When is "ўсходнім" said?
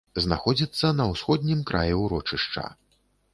1.11-1.61